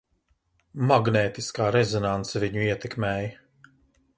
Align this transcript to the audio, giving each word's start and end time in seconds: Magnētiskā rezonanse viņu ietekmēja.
Magnētiskā 0.91 1.67
rezonanse 1.75 2.41
viņu 2.45 2.65
ietekmēja. 2.71 3.31